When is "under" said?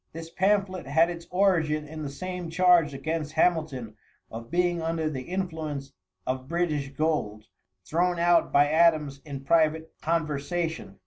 4.81-5.07